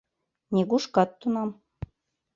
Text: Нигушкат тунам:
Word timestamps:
Нигушкат 0.53 1.09
тунам: 1.19 1.49